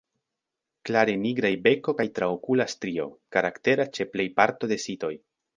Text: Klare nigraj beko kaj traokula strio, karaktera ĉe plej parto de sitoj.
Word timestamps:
Klare 0.89 1.13
nigraj 1.25 1.51
beko 1.67 1.95
kaj 2.01 2.07
traokula 2.17 2.67
strio, 2.77 3.07
karaktera 3.37 3.89
ĉe 3.99 4.11
plej 4.15 4.29
parto 4.41 4.73
de 4.73 4.83
sitoj. 4.89 5.17